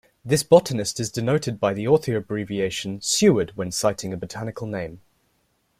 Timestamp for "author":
1.87-2.15